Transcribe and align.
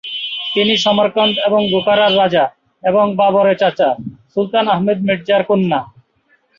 তিনি 0.53 0.73
সমরকন্দ 0.77 1.35
এবং 1.47 1.61
বুখারার 1.73 2.13
রাজা 2.17 2.43
এবং 2.83 3.05
বাবরের 3.19 3.59
চাচা 3.61 3.89
"সুলতান 4.33 4.65
আহমেদ 4.67 4.99
মির্জা"র 5.07 5.43
কন্যা। 5.49 5.79